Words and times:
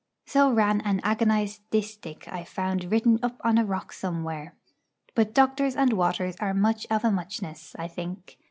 So 0.25 0.51
ran 0.51 0.81
an 0.81 0.99
agonised 1.03 1.61
distich 1.69 2.27
I 2.27 2.43
found 2.43 2.85
written 2.91 3.19
up 3.21 3.39
on 3.43 3.59
a 3.59 3.63
rock 3.63 3.93
somewhere. 3.93 4.55
But 5.13 5.35
doctors 5.35 5.75
and 5.75 5.93
waters 5.93 6.35
are 6.39 6.55
much 6.55 6.87
of 6.89 7.05
a 7.05 7.11
muchness, 7.11 7.75
I 7.77 7.87
think. 7.87 8.39